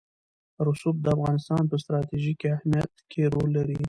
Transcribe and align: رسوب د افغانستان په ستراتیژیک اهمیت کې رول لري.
رسوب 0.67 0.95
د 1.01 1.07
افغانستان 1.15 1.63
په 1.71 1.75
ستراتیژیک 1.83 2.41
اهمیت 2.55 2.91
کې 3.11 3.21
رول 3.33 3.49
لري. 3.57 3.77